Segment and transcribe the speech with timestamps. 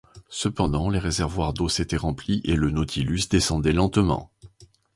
[0.29, 4.31] Cependant, les réservoirs d’eau s’étaient remplis, et le Nautilus descendait lentement.